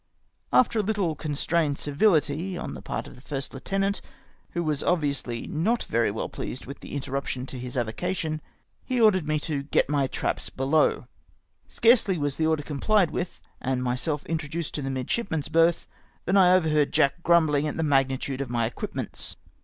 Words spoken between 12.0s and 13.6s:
was the order comphed with,